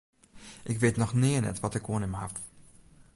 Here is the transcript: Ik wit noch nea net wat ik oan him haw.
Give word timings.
Ik 0.63 0.79
wit 0.79 0.97
noch 0.97 1.13
nea 1.13 1.39
net 1.41 1.59
wat 1.61 1.75
ik 1.77 1.87
oan 1.91 2.03
him 2.05 2.13
haw. 2.19 2.31